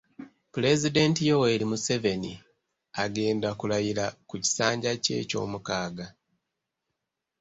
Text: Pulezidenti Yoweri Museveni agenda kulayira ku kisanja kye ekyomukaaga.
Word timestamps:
Pulezidenti 0.53 1.21
Yoweri 1.29 1.65
Museveni 1.71 2.33
agenda 3.03 3.49
kulayira 3.59 4.05
ku 4.27 4.35
kisanja 4.43 4.91
kye 5.03 5.13
ekyomukaaga. 5.21 6.07